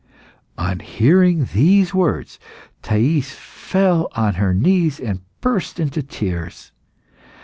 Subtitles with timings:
[0.57, 2.39] On hearing these words,
[2.81, 6.71] Thais fell on her knees, and burst into tears.